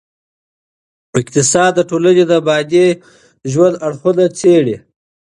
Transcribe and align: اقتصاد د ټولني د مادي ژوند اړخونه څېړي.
اقتصاد 1.19 1.71
د 1.75 1.79
ټولني 1.89 2.23
د 2.31 2.33
مادي 2.47 2.87
ژوند 3.51 3.75
اړخونه 3.87 4.23
څېړي. 4.39 4.75